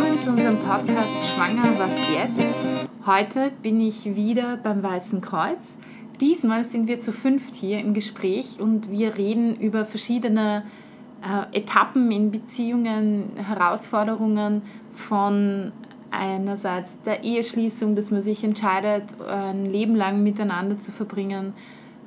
[0.00, 2.46] willkommen zu unserem Podcast Schwanger, was jetzt?
[3.04, 5.76] Heute bin ich wieder beim Weißen Kreuz.
[6.20, 10.64] Diesmal sind wir zu fünft hier im Gespräch und wir reden über verschiedene
[11.22, 14.62] äh, Etappen in Beziehungen, Herausforderungen
[14.94, 15.72] von
[16.10, 21.52] einerseits der Eheschließung, dass man sich entscheidet, ein Leben lang miteinander zu verbringen,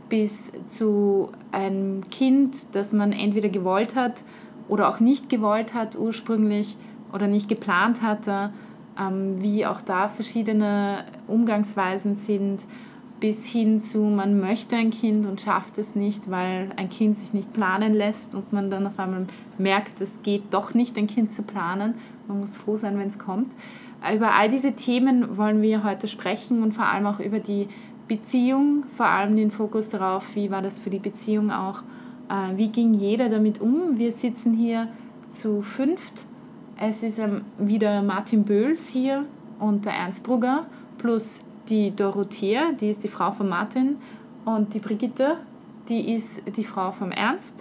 [0.09, 4.23] bis zu einem Kind, das man entweder gewollt hat
[4.67, 6.75] oder auch nicht gewollt hat ursprünglich
[7.13, 8.51] oder nicht geplant hatte,
[8.99, 12.61] ähm, wie auch da verschiedene Umgangsweisen sind,
[13.19, 17.31] bis hin zu, man möchte ein Kind und schafft es nicht, weil ein Kind sich
[17.31, 21.31] nicht planen lässt und man dann auf einmal merkt, es geht doch nicht, ein Kind
[21.31, 21.93] zu planen.
[22.27, 23.53] Man muss froh sein, wenn es kommt.
[24.13, 27.69] Über all diese Themen wollen wir heute sprechen und vor allem auch über die
[28.09, 31.81] Beziehung, vor allem den Fokus darauf, wie war das für die Beziehung auch,
[32.29, 33.97] äh, wie ging jeder damit um.
[33.97, 34.89] Wir sitzen hier
[35.29, 36.25] zu fünft
[36.89, 39.25] es ist ähm, wieder Martin Böhls hier
[39.59, 40.65] und der Ernst Brugger
[40.97, 41.39] plus
[41.69, 43.97] die Dorothea, die ist die Frau von Martin
[44.43, 45.37] und die Brigitte,
[45.87, 47.55] die ist die Frau vom Ernst.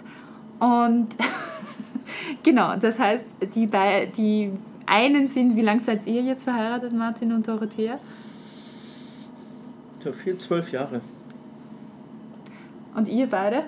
[0.59, 1.09] Und
[2.43, 4.51] genau, das heißt, die, bei, die
[4.85, 7.99] einen sind, wie lange seid ihr jetzt verheiratet, Martin und Dorothea?
[9.99, 10.99] So viel, zwölf Jahre.
[12.93, 13.63] Und ihr beide?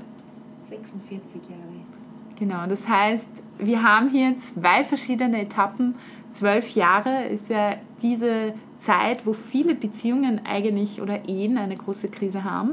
[0.64, 2.05] 46 Jahre.
[2.38, 5.96] Genau, das heißt, wir haben hier zwei verschiedene Etappen.
[6.32, 12.44] Zwölf Jahre ist ja diese Zeit, wo viele Beziehungen eigentlich oder Ehen eine große Krise
[12.44, 12.72] haben,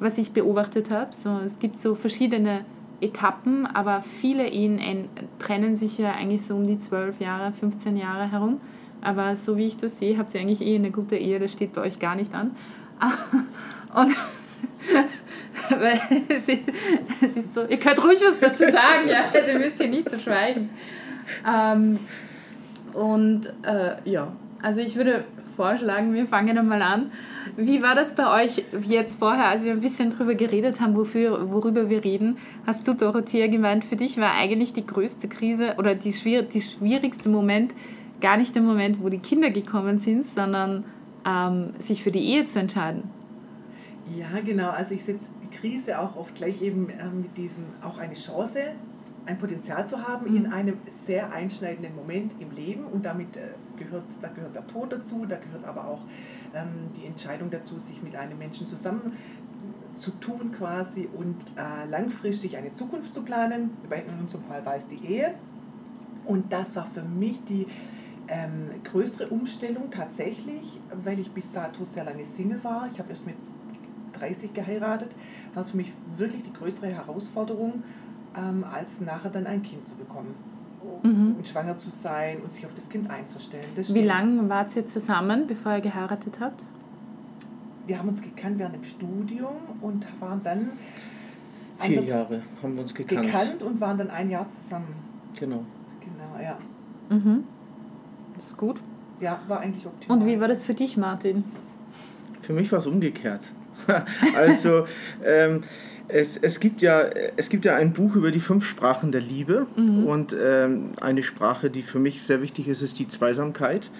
[0.00, 1.14] was ich beobachtet habe.
[1.14, 2.64] So, es gibt so verschiedene
[3.00, 8.30] Etappen, aber viele Ehen trennen sich ja eigentlich so um die zwölf Jahre, 15 Jahre
[8.30, 8.60] herum.
[9.02, 11.72] Aber so wie ich das sehe, habt ihr eigentlich eh eine gute Ehe, das steht
[11.72, 12.50] bei euch gar nicht an.
[13.94, 14.14] Und
[15.78, 16.62] weil es ist,
[17.22, 20.10] es ist so, ihr könnt ruhig was dazu sagen, ja, also ihr müsst hier nicht
[20.10, 20.70] zu so schweigen.
[21.46, 21.98] Ähm,
[22.94, 25.24] und äh, ja, also ich würde
[25.56, 27.12] vorschlagen, wir fangen einmal an.
[27.56, 31.50] Wie war das bei euch jetzt vorher, als wir ein bisschen drüber geredet haben, wofür,
[31.50, 32.38] worüber wir reden?
[32.66, 36.60] Hast du, Dorothea, gemeint, für dich war eigentlich die größte Krise oder die, schwier die
[36.60, 37.74] schwierigste Moment
[38.20, 40.84] gar nicht der Moment, wo die Kinder gekommen sind, sondern
[41.26, 43.04] ähm, sich für die Ehe zu entscheiden?
[44.16, 44.70] Ja, genau.
[44.70, 45.26] Also ich setze
[45.60, 48.72] Krise auch oft gleich eben äh, mit diesem auch eine Chance,
[49.26, 50.52] ein Potenzial zu haben in mhm.
[50.52, 55.26] einem sehr einschneidenden Moment im Leben und damit äh, gehört, da gehört der Tod dazu,
[55.26, 56.00] da gehört aber auch
[56.54, 59.16] ähm, die Entscheidung dazu, sich mit einem Menschen zusammen
[59.96, 63.70] zu tun quasi und äh, langfristig eine Zukunft zu planen.
[63.90, 65.34] In unserem Fall war es die Ehe.
[66.24, 67.66] Und das war für mich die
[68.28, 72.88] ähm, größere Umstellung tatsächlich, weil ich bis dato sehr lange Single war.
[72.92, 73.34] Ich habe erst mit
[74.12, 75.10] 30 geheiratet
[75.54, 77.82] war es für mich wirklich die größere Herausforderung,
[78.36, 80.34] ähm, als nachher dann ein Kind zu bekommen.
[81.02, 81.34] Mhm.
[81.36, 83.66] Und schwanger zu sein und sich auf das Kind einzustellen.
[83.76, 86.62] Das Wie lange wart ihr zusammen, bevor ihr geheiratet habt?
[87.86, 90.70] Wir haben uns gekannt während dem Studium und waren dann.
[91.80, 93.26] Vier Jahre haben wir uns gekannt.
[93.26, 94.94] Gekannt und waren dann ein Jahr zusammen.
[95.38, 95.64] Genau.
[96.00, 96.58] Genau, ja.
[97.08, 97.44] Mhm.
[98.36, 98.80] Das ist gut.
[99.20, 100.18] Ja, war eigentlich optimal.
[100.18, 101.44] Und wie war das für dich, Martin?
[102.42, 103.52] Für mich war es umgekehrt.
[104.36, 104.86] also
[105.24, 105.62] ähm,
[106.08, 107.02] es, es, gibt ja,
[107.36, 110.04] es gibt ja ein Buch über die fünf Sprachen der Liebe mhm.
[110.04, 113.90] und ähm, eine Sprache, die für mich sehr wichtig ist, ist die Zweisamkeit.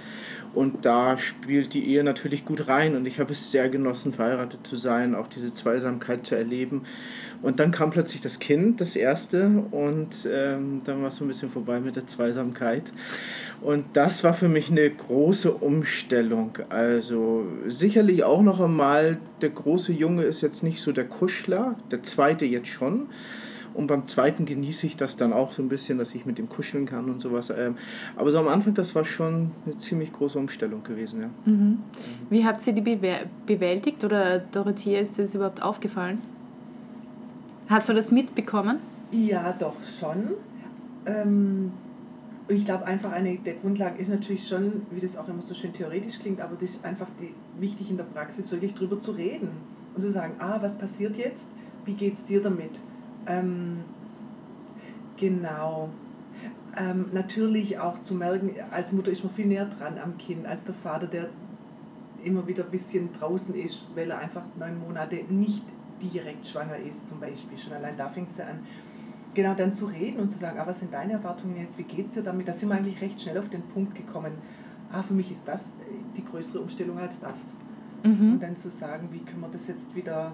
[0.52, 4.66] Und da spielt die Ehe natürlich gut rein und ich habe es sehr genossen, verheiratet
[4.66, 6.82] zu sein, auch diese Zweisamkeit zu erleben.
[7.40, 11.28] Und dann kam plötzlich das Kind, das erste, und ähm, dann war es so ein
[11.28, 12.92] bisschen vorbei mit der Zweisamkeit.
[13.62, 16.52] Und das war für mich eine große Umstellung.
[16.70, 22.02] Also sicherlich auch noch einmal, der große Junge ist jetzt nicht so der Kuschler, der
[22.02, 23.08] zweite jetzt schon.
[23.74, 26.48] Und beim zweiten genieße ich das dann auch so ein bisschen, dass ich mit dem
[26.48, 27.50] kuscheln kann und sowas.
[27.50, 27.76] Ähm,
[28.16, 31.20] aber so am Anfang, das war schon eine ziemlich große Umstellung gewesen.
[31.20, 31.28] Ja.
[31.44, 31.78] Mhm.
[32.30, 32.98] Wie habt ihr die
[33.46, 36.18] bewältigt oder Dorothea, ist das überhaupt aufgefallen?
[37.68, 38.78] Hast du das mitbekommen?
[39.12, 40.34] Ja, doch schon.
[41.06, 41.70] Ähm,
[42.54, 45.72] ich glaube einfach, eine der Grundlagen ist natürlich schon, wie das auch immer so schön
[45.72, 49.50] theoretisch klingt, aber das ist einfach die, wichtig in der Praxis, wirklich drüber zu reden
[49.94, 51.46] und zu sagen, ah, was passiert jetzt?
[51.84, 52.78] Wie geht es dir damit?
[53.26, 53.78] Ähm,
[55.16, 55.90] genau.
[56.76, 60.64] Ähm, natürlich auch zu merken, als Mutter ist man viel näher dran am Kind als
[60.64, 61.28] der Vater, der
[62.22, 65.64] immer wieder ein bisschen draußen ist, weil er einfach neun Monate nicht
[66.00, 67.58] direkt schwanger ist, zum Beispiel.
[67.58, 68.60] Schon allein da fängt es an.
[69.34, 72.06] Genau, dann zu reden und zu sagen, ah, was sind deine Erwartungen jetzt, wie geht
[72.06, 72.48] es dir damit?
[72.48, 74.32] Da sind wir eigentlich recht schnell auf den Punkt gekommen,
[74.92, 75.72] ah, für mich ist das
[76.16, 77.38] die größere Umstellung als das.
[78.02, 78.32] Mhm.
[78.32, 80.32] Und dann zu sagen, wie können wir das jetzt wieder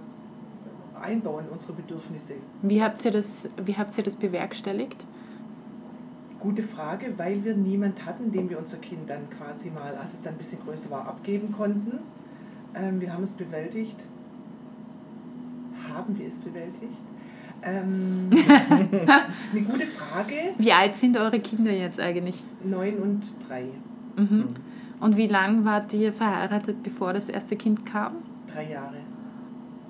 [1.00, 2.34] einbauen, unsere Bedürfnisse.
[2.62, 5.04] Wie habt ihr das, wie habt ihr das bewerkstelligt?
[6.40, 10.22] Gute Frage, weil wir niemand hatten, dem wir unser Kind dann quasi mal, als es
[10.22, 11.99] dann ein bisschen größer war, abgeben konnten.
[12.75, 13.96] Ähm, wir haben es bewältigt.
[15.88, 16.99] Haben wir es bewältigt?
[17.66, 18.30] Ähm,
[19.52, 20.34] eine gute Frage.
[20.56, 22.42] Wie alt sind eure Kinder jetzt eigentlich?
[22.64, 23.64] Neun und drei.
[24.16, 24.54] Mhm.
[25.00, 28.12] Und wie lange wart ihr verheiratet, bevor das erste Kind kam?
[28.52, 28.96] Drei Jahre.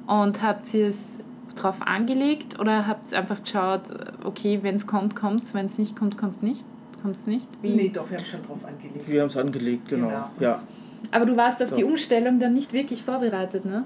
[0.07, 1.19] Und habt ihr es
[1.55, 3.83] drauf angelegt oder habt ihr einfach geschaut,
[4.25, 6.65] okay, wenn es kommt, kommt es, wenn es nicht kommt, kommt nicht?
[7.03, 7.49] Kommt es nicht?
[7.63, 7.71] Wie?
[7.71, 9.09] Nee, doch, wir haben es schon drauf angelegt.
[9.09, 10.09] Wir haben es angelegt, genau.
[10.09, 10.31] genau.
[10.41, 10.63] Ja.
[11.11, 11.77] Aber du warst auf so.
[11.77, 13.85] die Umstellung dann nicht wirklich vorbereitet, ne?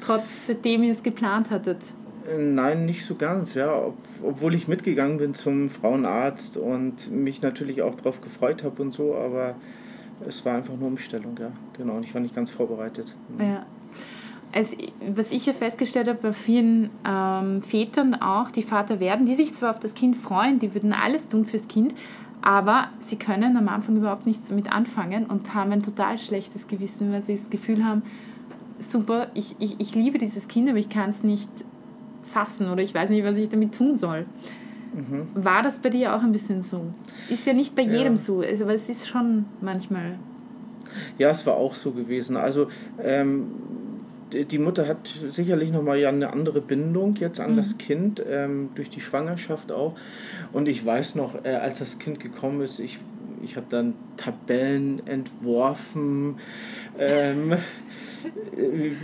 [0.00, 1.78] Trotzdem ihr es geplant hattet.
[2.28, 3.74] Äh, nein, nicht so ganz, ja.
[3.74, 8.92] Ob, obwohl ich mitgegangen bin zum Frauenarzt und mich natürlich auch darauf gefreut habe und
[8.92, 9.56] so, aber
[10.26, 11.52] es war einfach nur Umstellung, ja.
[11.76, 13.14] Genau, und ich war nicht ganz vorbereitet.
[13.38, 13.66] Ja.
[14.54, 14.76] Also,
[15.14, 19.54] was ich ja festgestellt habe bei vielen ähm, Vätern auch, die Vater werden, die sich
[19.54, 21.94] zwar auf das Kind freuen, die würden alles tun fürs Kind,
[22.42, 27.12] aber sie können am Anfang überhaupt nichts damit anfangen und haben ein total schlechtes Gewissen,
[27.12, 28.02] weil sie das Gefühl haben,
[28.78, 31.48] super, ich, ich, ich liebe dieses Kind, aber ich kann es nicht
[32.32, 34.26] fassen oder ich weiß nicht, was ich damit tun soll.
[34.94, 35.28] Mhm.
[35.34, 36.92] War das bei dir auch ein bisschen so?
[37.28, 38.16] Ist ja nicht bei jedem ja.
[38.16, 40.18] so, also, aber es ist schon manchmal.
[41.18, 42.36] Ja, es war auch so gewesen.
[42.36, 42.68] Also
[43.02, 43.46] ähm,
[44.32, 47.56] die Mutter hat sicherlich nochmal ja eine andere Bindung jetzt an mhm.
[47.56, 49.94] das Kind, ähm, durch die Schwangerschaft auch.
[50.52, 52.98] Und ich weiß noch, äh, als das Kind gekommen ist, ich,
[53.42, 56.36] ich habe dann Tabellen entworfen.
[56.98, 57.54] Ähm,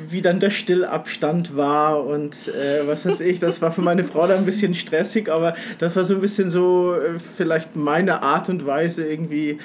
[0.09, 4.27] wie dann der Stillabstand war und äh, was weiß ich, das war für meine Frau
[4.27, 8.49] dann ein bisschen stressig, aber das war so ein bisschen so äh, vielleicht meine Art
[8.49, 9.59] und Weise irgendwie,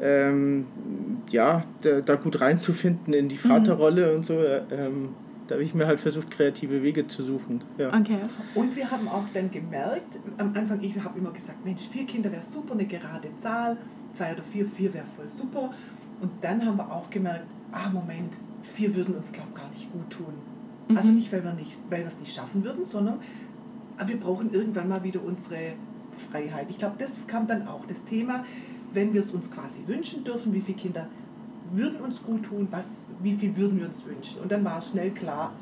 [0.00, 0.66] ähm,
[1.30, 3.48] ja, da, da, gut reinzufinden in die mhm.
[3.48, 4.16] Vaterrolle mhm.
[4.16, 4.38] und so.
[4.70, 5.10] Ähm,
[5.50, 7.62] da habe ich mir halt versucht, kreative Wege zu suchen.
[7.76, 7.88] Ja.
[7.88, 8.18] Okay.
[8.54, 12.30] Und wir haben auch dann gemerkt, am Anfang, ich habe immer gesagt, Mensch, vier Kinder
[12.30, 13.76] wäre super, eine gerade Zahl,
[14.12, 15.74] zwei oder vier, vier wäre voll super.
[16.20, 19.92] Und dann haben wir auch gemerkt, ah, Moment, vier würden uns, glaube ich, gar nicht
[19.92, 20.34] gut tun.
[20.88, 20.96] Mhm.
[20.96, 23.20] Also nicht, weil wir nicht, weil wir es nicht schaffen würden, sondern
[24.04, 25.74] wir brauchen irgendwann mal wieder unsere
[26.12, 26.66] Freiheit.
[26.70, 28.44] Ich glaube, das kam dann auch das Thema,
[28.92, 31.06] wenn wir es uns quasi wünschen dürfen, wie viele Kinder
[31.72, 34.40] würden uns gut tun, was, wie viel würden wir uns wünschen.
[34.40, 35.52] Und dann war es schnell klar,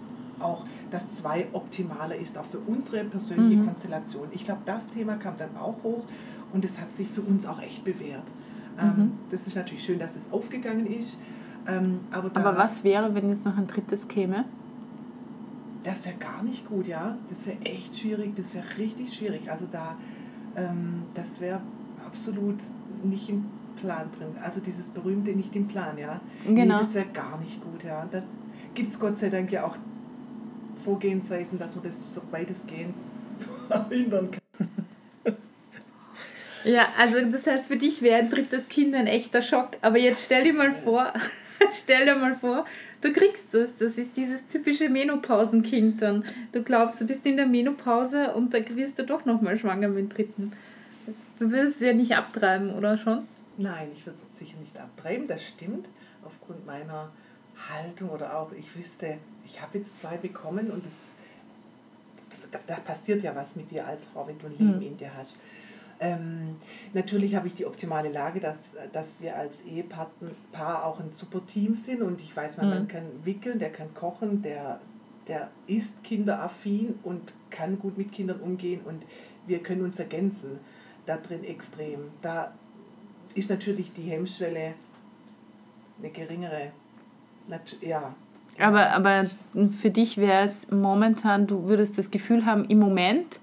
[0.40, 3.66] auch, dass zwei optimaler ist, auch für unsere persönliche mhm.
[3.66, 4.28] Konstellation.
[4.32, 6.04] Ich glaube, das Thema kam dann auch hoch
[6.52, 8.24] und es hat sich für uns auch echt bewährt.
[8.80, 9.12] Ähm, mhm.
[9.30, 11.18] das ist natürlich schön, dass es aufgegangen ist.
[11.68, 14.46] Ähm, aber, aber was wäre, wenn jetzt noch ein drittes käme?
[15.84, 17.16] Das wäre gar nicht gut, ja.
[17.28, 19.50] Das wäre echt schwierig, das wäre richtig schwierig.
[19.50, 19.96] Also da,
[20.56, 21.60] ähm, das wäre
[22.04, 22.58] absolut
[23.04, 23.44] nicht im
[23.76, 24.28] Plan drin.
[24.42, 26.20] Also dieses berühmte nicht im Plan, ja.
[26.46, 26.76] Genau.
[26.76, 28.08] Nee, das wäre gar nicht gut, ja.
[28.10, 28.22] Da
[28.74, 29.76] gibt es Gott sei Dank ja auch
[30.84, 32.94] Vorgehensweisen, dass man das so weitestgehend
[33.68, 34.68] verhindern kann.
[36.64, 39.70] Ja, also das heißt, für dich wäre ein drittes Kind ein echter Schock.
[39.80, 41.12] Aber jetzt stell dir mal vor,
[41.72, 42.64] stell dir mal vor,
[43.00, 43.76] du kriegst das.
[43.76, 46.24] Das ist dieses typische Menopausenkind dann.
[46.52, 49.98] Du glaubst, du bist in der Menopause und dann wirst du doch nochmal schwanger mit
[49.98, 50.52] dem dritten.
[51.38, 53.26] Du wirst es ja nicht abtreiben, oder schon?
[53.56, 55.86] Nein, ich würde es sicher nicht abtreiben, das stimmt.
[56.24, 57.10] Aufgrund meiner
[57.68, 60.92] Haltung oder auch, ich wüsste, ich habe jetzt zwei bekommen und das,
[62.50, 64.82] da, da, passiert ja was mit dir als Frau, wenn du ein Leben mhm.
[64.82, 65.38] in dir hast.
[66.00, 66.56] Ähm,
[66.94, 68.56] natürlich habe ich die optimale Lage, dass,
[68.92, 72.74] dass wir als Ehepaar auch ein super Team sind und ich weiß, mein mhm.
[72.74, 74.80] Mann kann wickeln, der kann kochen, der,
[75.26, 79.02] der ist kinderaffin und kann gut mit Kindern umgehen und
[79.46, 80.60] wir können uns ergänzen
[81.06, 82.10] da drin extrem.
[82.22, 82.52] Da
[83.34, 84.74] ist natürlich die Hemmschwelle
[85.98, 86.72] eine geringere.
[87.80, 88.14] Ja.
[88.58, 89.24] Aber, aber
[89.80, 93.40] für dich wäre es momentan, du würdest das Gefühl haben, im Moment,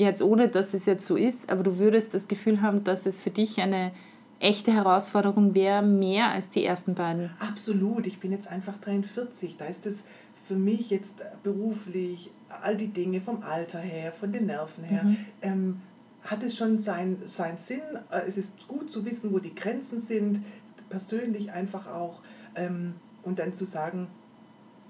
[0.00, 3.20] jetzt ohne dass es jetzt so ist, aber du würdest das Gefühl haben, dass es
[3.20, 3.92] für dich eine
[4.38, 7.30] echte Herausforderung wäre, mehr als die ersten beiden.
[7.38, 10.02] Absolut, ich bin jetzt einfach 43, da ist es
[10.48, 12.30] für mich jetzt beruflich,
[12.62, 15.16] all die Dinge vom Alter her, von den Nerven her, mhm.
[15.42, 15.80] ähm,
[16.24, 17.80] hat es schon seinen sein Sinn.
[18.10, 20.42] Äh, es ist gut zu wissen, wo die Grenzen sind,
[20.88, 22.20] persönlich einfach auch.
[22.56, 24.08] Ähm, und dann zu sagen,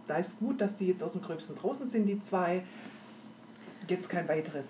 [0.06, 2.62] da ist gut, dass die jetzt aus dem Gröbsten draußen sind, die zwei.
[3.88, 4.66] Jetzt kein weiteres.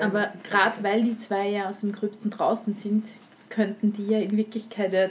[0.00, 3.04] Aber gerade weil die zwei ja aus dem Gröbsten draußen sind,
[3.48, 5.08] könnten die ja in Wirklichkeit ja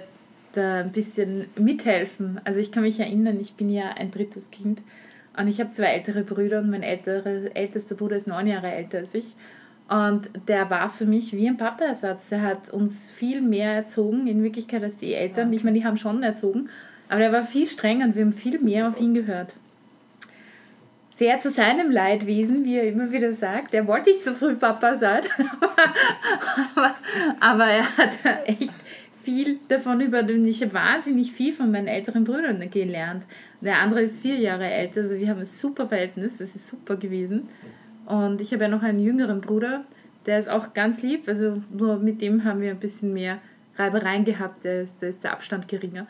[0.54, 2.42] da ein bisschen mithelfen.
[2.44, 4.80] Also ich kann mich erinnern, ich bin ja ein drittes Kind
[5.38, 9.00] und ich habe zwei ältere Brüder und mein ältere, ältester Bruder ist neun Jahre älter
[9.00, 9.36] als ich.
[9.90, 12.30] Und der war für mich wie ein Papa-Ersatz.
[12.30, 15.48] Der hat uns viel mehr erzogen, in Wirklichkeit, als die Eltern.
[15.48, 15.56] Okay.
[15.56, 16.70] Ich meine, die haben schon erzogen,
[17.10, 19.56] aber der war viel strenger und wir haben viel mehr auf ihn gehört.
[21.20, 23.74] Sehr zu seinem Leidwesen, wie er immer wieder sagt.
[23.74, 25.24] Er wollte nicht zu früh Papa sein,
[26.76, 26.96] aber,
[27.42, 28.72] aber er hat echt
[29.24, 33.26] viel davon über, ich habe wahnsinnig viel von meinen älteren Brüdern gelernt.
[33.60, 36.96] Der andere ist vier Jahre älter, also wir haben ein super Verhältnis, das ist super
[36.96, 37.50] gewesen.
[38.06, 39.84] Und ich habe ja noch einen jüngeren Bruder,
[40.26, 43.40] der ist auch ganz lieb, also nur mit dem haben wir ein bisschen mehr
[43.76, 46.08] Reibereien gehabt, da ist, ist der Abstand geringer.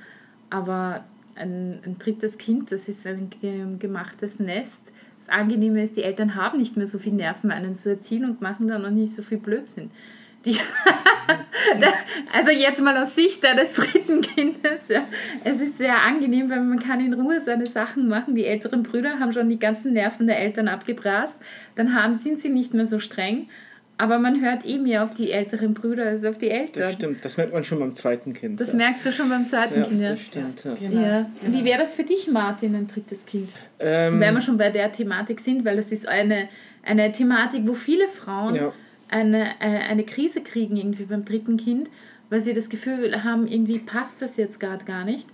[0.51, 1.03] Aber
[1.35, 3.31] ein, ein drittes Kind, das ist ein
[3.79, 4.91] gemachtes Nest.
[5.29, 8.41] Das Angenehme ist, die Eltern haben nicht mehr so viel Nerven, einen zu erziehen und
[8.41, 9.91] machen dann auch nicht so viel Blödsinn.
[10.43, 10.57] Die
[12.33, 14.87] also jetzt mal aus Sicht eines dritten Kindes.
[14.87, 15.05] Ja.
[15.43, 18.33] Es ist sehr angenehm, weil man kann in Ruhe seine Sachen machen.
[18.33, 21.39] Die älteren Brüder haben schon die ganzen Nerven der Eltern abgebrast.
[21.75, 23.49] Dann haben, sind sie nicht mehr so streng.
[23.99, 26.83] Aber man hört eh mehr auf die älteren Brüder als auf die Eltern.
[26.83, 28.61] Das stimmt, das merkt man schon beim zweiten Kind.
[28.61, 28.77] Das ja.
[28.77, 30.09] merkst du schon beim zweiten ja, Kind, ja.
[30.11, 30.73] Das stimmt, ja.
[30.75, 31.01] Genau.
[31.01, 31.25] ja.
[31.41, 33.49] Wie wäre das für dich, Martin, ein drittes Kind?
[33.77, 36.47] Ähm, Wenn wir schon bei der Thematik sind, weil das ist eine,
[36.81, 38.71] eine Thematik, wo viele Frauen ja.
[39.09, 41.89] eine, äh, eine Krise kriegen irgendwie beim dritten Kind,
[42.29, 45.27] weil sie das Gefühl haben, irgendwie passt das jetzt gerade gar nicht.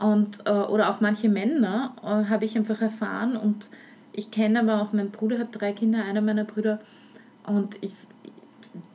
[0.00, 3.68] Und, äh, oder auch manche Männer äh, habe ich einfach erfahren und
[4.12, 6.80] ich kenne aber auch, mein Bruder hat drei Kinder, einer meiner Brüder
[7.46, 7.92] und ich,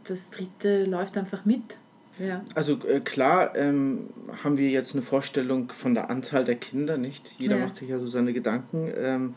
[0.05, 1.77] das dritte läuft einfach mit.
[2.19, 2.43] Ja.
[2.55, 4.09] Also äh, klar ähm,
[4.43, 7.33] haben wir jetzt eine Vorstellung von der Anzahl der Kinder, nicht?
[7.37, 7.65] Jeder ja.
[7.65, 8.91] macht sich ja so seine Gedanken.
[8.97, 9.35] Ähm,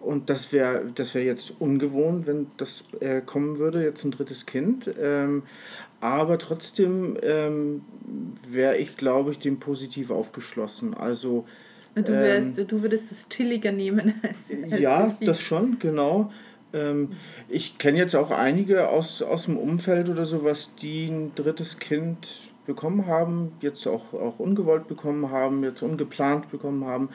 [0.00, 4.46] und das wäre das wär jetzt ungewohnt, wenn das äh, kommen würde, jetzt ein drittes
[4.46, 4.90] Kind.
[5.00, 5.44] Ähm,
[6.00, 7.82] aber trotzdem ähm,
[8.50, 10.94] wäre ich, glaube ich, dem positiv aufgeschlossen.
[10.94, 11.46] Also
[11.94, 16.32] du, wärst, ähm, du würdest es chilliger nehmen als, als Ja, das schon, genau.
[16.72, 17.12] Ähm,
[17.48, 22.52] ich kenne jetzt auch einige aus, aus dem Umfeld oder sowas, die ein drittes Kind
[22.66, 27.08] bekommen haben, jetzt auch, auch ungewollt bekommen haben, jetzt ungeplant bekommen haben.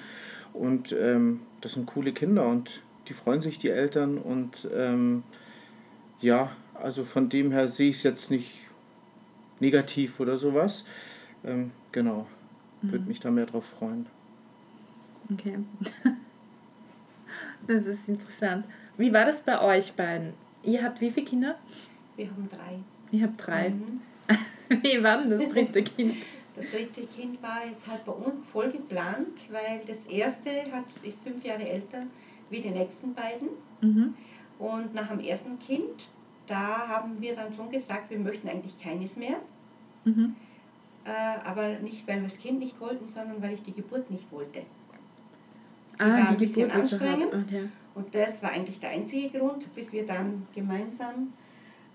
[0.53, 4.17] Und ähm, das sind coole Kinder und die freuen sich, die Eltern.
[4.17, 5.23] Und ähm,
[6.19, 8.65] ja, also von dem her sehe ich es jetzt nicht
[9.59, 10.85] negativ oder sowas.
[11.45, 12.27] Ähm, genau,
[12.81, 13.07] würde mhm.
[13.07, 14.07] mich da mehr drauf freuen.
[15.31, 15.59] Okay.
[17.67, 18.65] das ist interessant.
[18.97, 20.33] Wie war das bei euch beiden?
[20.63, 21.55] Ihr habt wie viele Kinder?
[22.15, 22.79] Wir haben drei.
[23.11, 23.69] Ihr habt drei.
[23.69, 24.01] Mhm.
[24.83, 26.15] wie war denn das dritte Kind?
[26.55, 31.21] Das dritte Kind war jetzt halt bei uns voll geplant, weil das erste hat, ist
[31.21, 32.01] fünf Jahre älter
[32.49, 33.49] wie die nächsten beiden.
[33.81, 34.15] Mhm.
[34.57, 36.09] Und nach dem ersten Kind,
[36.47, 39.37] da haben wir dann schon gesagt, wir möchten eigentlich keines mehr.
[40.03, 40.35] Mhm.
[41.05, 44.31] Äh, aber nicht, weil wir das Kind nicht wollten, sondern weil ich die Geburt nicht
[44.31, 44.61] wollte.
[45.93, 47.33] Die ah, war die ein bisschen Geburt anstrengend.
[47.35, 47.69] Okay.
[47.97, 51.33] Und das war eigentlich der einzige Grund, bis wir dann gemeinsam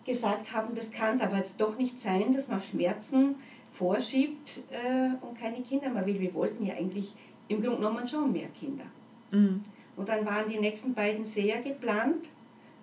[0.05, 3.37] gesagt haben, das kann es aber jetzt doch nicht sein, dass man Schmerzen
[3.71, 6.19] vorschiebt äh, und keine Kinder mehr will.
[6.19, 7.15] Wir wollten ja eigentlich
[7.47, 8.83] im Grunde genommen schon mehr Kinder.
[9.31, 9.63] Mhm.
[9.97, 12.27] Und dann waren die nächsten beiden sehr geplant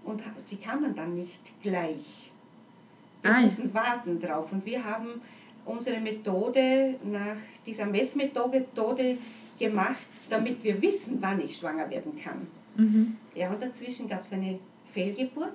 [0.06, 2.32] und sie kamen dann nicht gleich.
[3.22, 4.50] Wir ah, mussten warten drauf.
[4.54, 5.22] Und wir haben
[5.66, 7.36] unsere Methode nach
[7.66, 9.18] dieser Messmethode
[9.60, 12.48] gemacht, damit wir wissen, wann ich schwanger werden kann.
[12.80, 13.18] Mhm.
[13.36, 14.60] Ja, und dazwischen gab es eine
[14.92, 15.54] Fehlgeburt.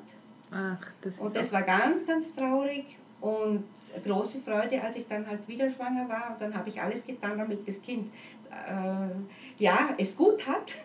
[0.51, 3.65] Ach, das und das war ganz, ganz traurig und
[4.03, 6.33] große Freude, als ich dann halt wieder schwanger war.
[6.33, 8.13] Und dann habe ich alles getan, damit das Kind
[8.51, 10.77] äh, ja, es gut hat.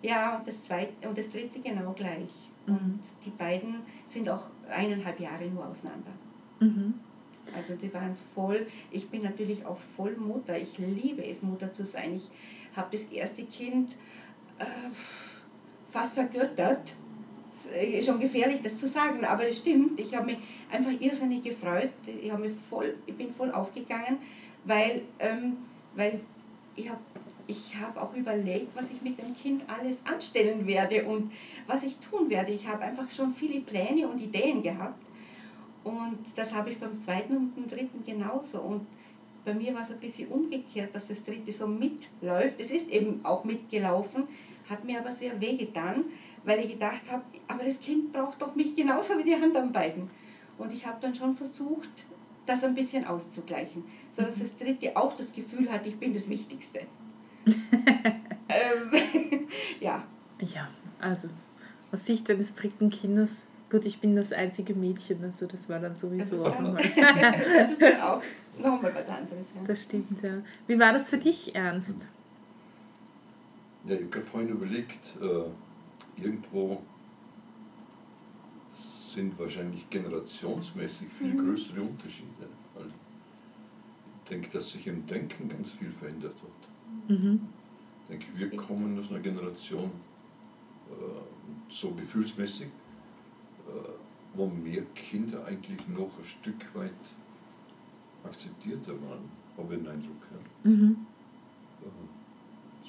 [0.00, 2.30] Ja, und das, zweite, und das dritte genau gleich.
[2.66, 2.74] Mhm.
[2.74, 6.10] Und die beiden sind auch eineinhalb Jahre nur auseinander.
[6.60, 6.94] Mhm.
[7.54, 10.56] Also die waren voll, ich bin natürlich auch voll Mutter.
[10.56, 12.14] Ich liebe es, Mutter zu sein.
[12.14, 12.30] Ich
[12.76, 13.96] habe das erste Kind
[14.58, 14.64] äh,
[15.92, 16.96] fast vergöttert.
[18.04, 20.00] Schon gefährlich, das zu sagen, aber es stimmt.
[20.00, 20.38] Ich habe mich
[20.70, 21.92] einfach irrsinnig gefreut.
[22.06, 24.18] Ich, mich voll, ich bin voll aufgegangen,
[24.64, 25.58] weil, ähm,
[25.94, 26.18] weil
[26.74, 26.98] ich habe
[27.46, 31.32] ich habe auch überlegt, was ich mit dem Kind alles anstellen werde und
[31.66, 32.52] was ich tun werde.
[32.52, 35.00] Ich habe einfach schon viele Pläne und Ideen gehabt.
[35.84, 38.60] Und das habe ich beim zweiten und dem dritten genauso.
[38.60, 38.86] Und
[39.44, 42.60] bei mir war es ein bisschen umgekehrt, dass das dritte so mitläuft.
[42.60, 44.24] Es ist eben auch mitgelaufen,
[44.72, 46.04] hat mir aber sehr wehgetan,
[46.44, 50.10] weil ich gedacht habe, aber das Kind braucht doch mich genauso wie die anderen beiden.
[50.58, 51.90] Und ich habe dann schon versucht,
[52.46, 56.80] das ein bisschen auszugleichen, sodass das dritte auch das Gefühl hat, ich bin das Wichtigste.
[57.46, 58.90] ähm,
[59.80, 60.02] ja.
[60.40, 60.68] Ja,
[61.00, 61.28] also
[61.92, 65.96] aus Sicht eines dritten Kindes, gut, ich bin das einzige Mädchen, also das war dann
[65.96, 66.82] sowieso auch nochmal.
[66.96, 68.22] das ist dann auch
[68.58, 69.46] nochmal was anderes.
[69.54, 69.62] Ja.
[69.66, 70.38] Das stimmt, ja.
[70.66, 71.96] Wie war das für dich, Ernst?
[73.84, 76.82] Ja, ich habe vorhin überlegt, äh, irgendwo
[78.72, 81.46] sind wahrscheinlich generationsmäßig viel mhm.
[81.46, 82.48] größere Unterschiede.
[82.74, 87.10] Weil ich denke, dass sich im Denken ganz viel verändert hat.
[87.10, 87.40] Mhm.
[88.02, 89.90] Ich denke, wir kommen aus einer Generation,
[91.68, 92.68] so gefühlsmäßig,
[94.34, 96.92] wo mehr Kinder eigentlich noch ein Stück weit
[98.24, 100.16] akzeptierter waren, habe ich den Eindruck.
[100.64, 100.70] Ja.
[100.70, 101.06] Mhm.
[101.80, 101.86] Es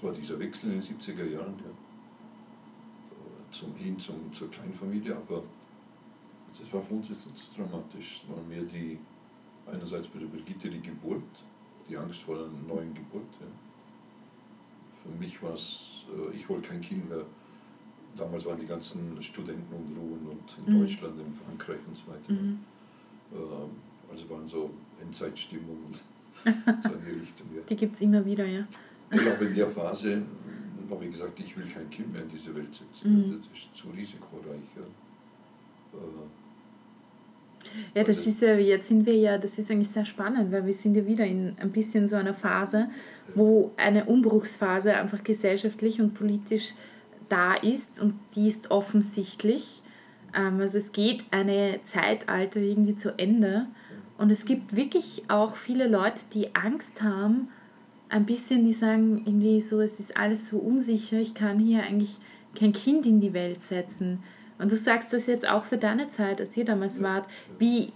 [0.04, 1.72] war dieser Wechsel in den 70er Jahren, ja.
[3.52, 5.44] zum hin zum, zur Kleinfamilie, aber
[6.60, 8.22] das war für uns jetzt nicht so dramatisch.
[8.24, 9.00] Es war mehr die,
[9.66, 11.24] einerseits bei der Brigitte die Geburt,
[11.90, 13.32] die Angst vor einer neuen Geburt.
[13.40, 13.48] Ja.
[15.04, 17.26] Für mich war es, äh, ich wollte kein Kind mehr.
[18.16, 20.82] Damals waren die ganzen Studenten unruhen und in mhm.
[20.82, 22.32] Deutschland, in Frankreich und so weiter.
[22.32, 22.60] Mhm.
[23.34, 24.70] Äh, also waren so
[25.02, 27.48] Endzeitstimmungen so in die Richtung.
[27.56, 27.62] Ja.
[27.68, 28.68] Die gibt es immer wieder, ja.
[29.14, 30.22] Ich glaube, in der Phase
[30.90, 33.28] habe ich gesagt, ich will kein Kind mehr in diese Welt setzen.
[33.28, 33.38] Mhm.
[33.38, 34.62] Das ist zu risikoreich.
[34.76, 34.84] Ja.
[36.00, 36.28] Äh,
[37.96, 40.74] ja, das ist ja, jetzt sind wir ja, das ist eigentlich sehr spannend, weil wir
[40.74, 42.90] sind ja wieder in ein bisschen so einer Phase,
[43.36, 46.74] wo eine Umbruchsphase einfach gesellschaftlich und politisch
[47.30, 49.82] da ist und die ist offensichtlich.
[50.36, 53.68] Ähm, also es geht eine Zeitalter irgendwie zu Ende
[54.18, 57.48] und es gibt wirklich auch viele Leute, die Angst haben,
[58.14, 62.18] ein bisschen, die sagen irgendwie so, es ist alles so unsicher, ich kann hier eigentlich
[62.56, 64.22] kein Kind in die Welt setzen.
[64.60, 67.28] Und du sagst das jetzt auch für deine Zeit, als ihr damals wart.
[67.58, 67.92] Wie,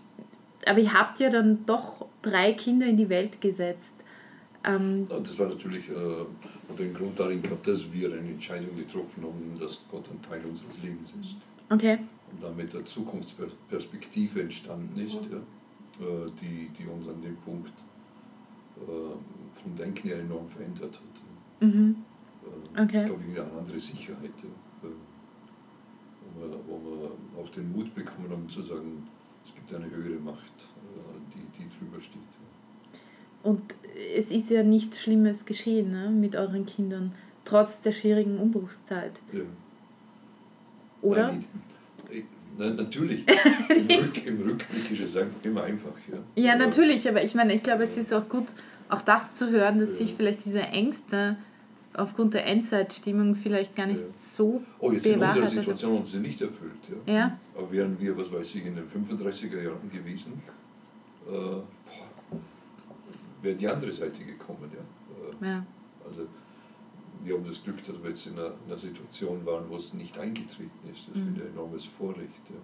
[0.66, 3.94] aber ihr habt ja dann doch drei Kinder in die Welt gesetzt.
[4.64, 9.56] Ähm, das war natürlich äh, den Grund darin gehabt, dass wir eine Entscheidung getroffen haben,
[9.60, 11.36] dass Gott ein Teil unseres Lebens ist.
[11.70, 12.00] Okay.
[12.32, 15.38] Und damit eine Zukunftsperspektive entstanden ist, ja,
[16.04, 17.72] äh, die, die uns an dem Punkt
[18.78, 21.68] äh, vom Denken her enorm verändert hat.
[21.68, 21.96] Mhm.
[22.76, 23.00] Äh, okay.
[23.00, 24.32] Ich glaube, eine andere Sicherheit.
[24.42, 24.50] Ja
[26.40, 29.08] wir, wo wir auch den Mut bekommen haben zu sagen,
[29.44, 31.00] es gibt eine höhere Macht, äh,
[31.34, 32.22] die, die drüber steht.
[33.44, 33.62] Und
[34.16, 37.14] es ist ja nichts Schlimmes geschehen ne, mit euren Kindern,
[37.46, 39.20] trotz der schwierigen Umbruchszeit.
[39.32, 39.42] Ja.
[41.02, 41.28] Oder?
[41.28, 41.46] Nein,
[42.10, 42.26] ich,
[42.58, 43.26] nein, natürlich.
[43.70, 45.94] Im, Rück, Im, Rückblick ist es einfach immer einfach.
[46.12, 48.48] Ja, ja natürlich, aber ich meine, ich glaube, es ist auch gut,
[48.90, 49.98] auch das zu hören, dass ja.
[49.98, 51.38] sich vielleicht diese Ängste
[51.94, 54.08] aufgrund der Endzeitstimmung vielleicht gar nicht ja.
[54.18, 56.78] so Oh, jetzt in unserer Situation haben sie nicht erfüllt.
[57.08, 57.14] Ja?
[57.14, 57.40] ja.
[57.56, 60.42] Aber wären wir, was weiß ich, in den 35er Jahren gewesen,
[61.28, 61.32] äh,
[63.42, 64.72] wäre die andere Seite gekommen.
[64.74, 65.48] Ja?
[65.48, 65.66] Äh, ja.
[66.08, 66.28] Also
[67.24, 69.94] wir haben das Glück, dass wir jetzt in einer, in einer Situation waren, wo es
[69.94, 71.08] nicht eingetreten ist.
[71.08, 71.26] Das mhm.
[71.26, 72.50] finde ich ein enormes Vorrecht.
[72.50, 72.56] Ja.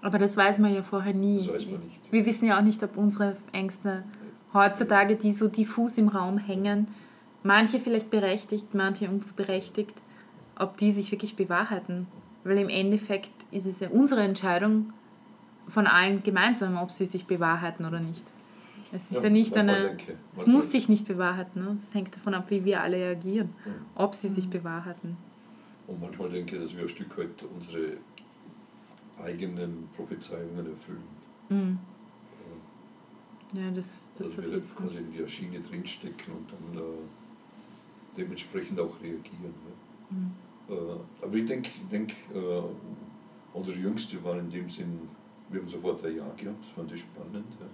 [0.00, 1.38] Aber das weiß man ja vorher nie.
[1.38, 2.12] Das weiß man nicht.
[2.12, 4.04] Wir wissen ja auch nicht, ob unsere Ängste
[4.54, 6.88] heutzutage, die so diffus im Raum hängen,
[7.42, 9.94] manche vielleicht berechtigt, manche unberechtigt,
[10.58, 12.06] ob die sich wirklich bewahrheiten.
[12.44, 14.92] Weil im Endeffekt ist es ja unsere Entscheidung
[15.68, 18.24] von allen gemeinsam, ob sie sich bewahrheiten oder nicht.
[18.90, 19.96] Es ist ja, ja nicht eine.
[20.32, 20.78] Es muss denke.
[20.78, 21.62] sich nicht bewahrheiten.
[21.62, 21.76] Ne?
[21.76, 23.72] Es hängt davon ab, wie wir alle reagieren, ja.
[23.94, 25.18] ob sie sich bewahrheiten.
[25.86, 27.98] Und manchmal denke ich, dass wir ein Stück weit unsere
[29.22, 31.02] eigenen Prophezeiungen erfüllen.
[31.48, 31.78] Mhm.
[33.54, 39.00] Ja, das, das also wir quasi in der Schiene drinstecken und dann äh, dementsprechend auch
[39.00, 39.54] reagieren.
[39.64, 39.72] Ne?
[40.10, 40.32] Mhm.
[40.68, 42.62] Äh, aber ich denke, ich denk, äh,
[43.54, 45.00] unsere Jüngste war in dem Sinn,
[45.48, 47.46] wir haben sofort ein Ja gehabt, das fand ich spannend.
[47.58, 47.66] Ja.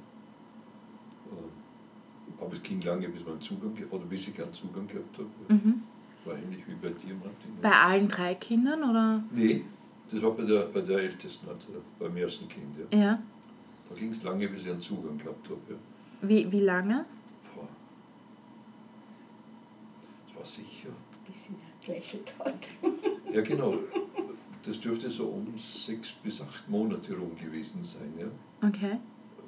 [1.37, 5.29] Äh, aber es ging lange, bis man Zugang oder bis ich einen Zugang gehabt habe.
[5.49, 5.83] Mhm.
[6.25, 7.61] War ähnlich wie bei dir, Martin.
[7.61, 9.23] Bei allen drei Kindern oder?
[9.33, 9.65] Nee,
[10.11, 12.77] das war bei der, bei der Ältesten, also beim ersten Kind.
[12.90, 12.99] Ja.
[12.99, 13.23] ja.
[13.88, 15.61] Da ging es lange, bis ich einen Zugang gehabt habe.
[15.69, 15.77] Ja.
[16.29, 17.05] Wie, wie lange?
[20.45, 20.90] war sicher.
[21.27, 22.35] Bisschen lächelt
[23.33, 23.79] Ja, genau.
[24.64, 28.12] Das dürfte so um sechs bis acht Monate rum gewesen sein.
[28.19, 28.69] Ja?
[28.69, 28.99] Okay.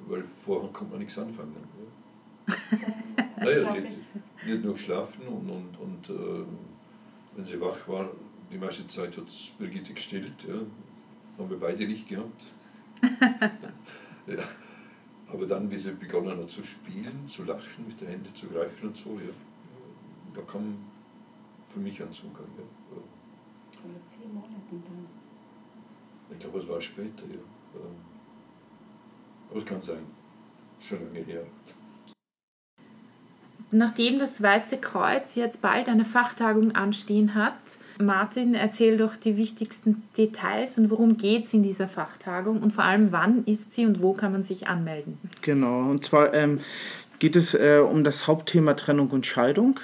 [0.07, 1.55] Weil vorher konnte man nichts anfangen.
[2.47, 2.55] Ja?
[3.43, 3.87] naja, die,
[4.45, 6.45] die hat nur geschlafen und, und, und äh,
[7.35, 8.09] wenn sie wach war,
[8.51, 9.25] die meiste Zeit hat
[9.57, 10.43] Brigitte gestillt.
[10.47, 10.55] Ja?
[11.37, 12.45] Haben wir beide nicht gehabt.
[14.27, 14.43] ja.
[15.31, 18.87] Aber dann, wie sie begonnen hat zu spielen, zu lachen, mit den Händen zu greifen
[18.87, 19.33] und so, ja,
[20.33, 20.77] da kam
[21.67, 22.47] für mich ein Zugang.
[22.57, 22.63] Ja.
[23.81, 25.07] Vor vier Monaten dann.
[26.31, 27.35] Ich glaube, es war später, ja.
[27.75, 27.95] Ähm,
[29.49, 30.05] aber es kann sein.
[30.79, 31.45] Schon lange her.
[33.71, 37.53] Nachdem das Weiße Kreuz jetzt bald eine Fachtagung anstehen hat,
[37.99, 42.83] Martin, erzähl doch die wichtigsten Details und worum geht es in dieser Fachtagung und vor
[42.83, 45.17] allem wann ist sie und wo kann man sich anmelden?
[45.41, 46.59] Genau, und zwar ähm,
[47.19, 49.79] geht es äh, um das Hauptthema Trennung und Scheidung.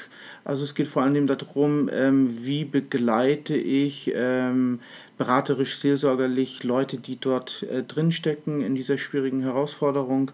[0.45, 4.81] Also es geht vor allem darum, ähm, wie begleite ich ähm,
[5.17, 10.31] beraterisch, seelsorgerlich Leute, die dort äh, drinstecken in dieser schwierigen Herausforderung.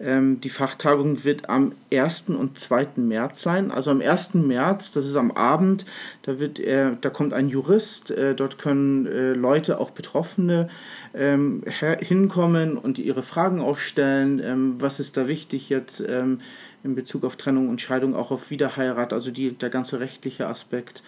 [0.00, 2.24] Ähm, die Fachtagung wird am 1.
[2.28, 2.88] und 2.
[2.96, 3.70] März sein.
[3.70, 4.34] Also am 1.
[4.34, 5.84] März, das ist am Abend,
[6.22, 10.68] da, wird, äh, da kommt ein Jurist, äh, dort können äh, Leute, auch Betroffene,
[11.14, 11.62] ähm,
[12.00, 14.40] hinkommen und ihre Fragen auch stellen.
[14.40, 16.40] Ähm, was ist da wichtig jetzt ähm,
[16.86, 21.02] in Bezug auf Trennung und Scheidung, auch auf Wiederheirat, also die, der ganze rechtliche Aspekt.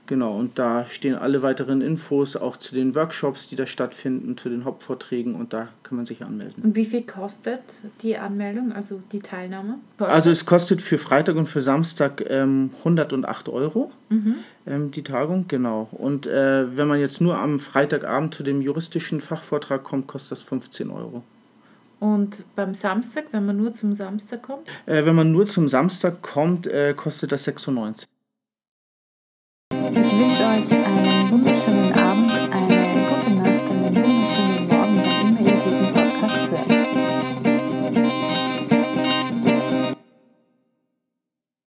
[0.09, 4.49] Genau, und da stehen alle weiteren Infos auch zu den Workshops, die da stattfinden, zu
[4.49, 6.65] den Hauptvorträgen und da kann man sich anmelden.
[6.65, 7.61] Und wie viel kostet
[8.01, 9.75] die Anmeldung, also die Teilnahme?
[9.99, 10.15] Kostet?
[10.15, 14.37] Also es kostet für Freitag und für Samstag ähm, 108 Euro mhm.
[14.67, 15.89] ähm, die Tagung, genau.
[15.93, 20.41] Und äh, wenn man jetzt nur am Freitagabend zu dem juristischen Fachvortrag kommt, kostet das
[20.41, 21.23] 15 Euro.
[22.01, 24.67] Und beim Samstag, wenn man nur zum Samstag kommt?
[24.87, 28.09] Äh, wenn man nur zum Samstag kommt, äh, kostet das 96.
[30.19, 30.78] Ich wünsche euch einen wunderschönen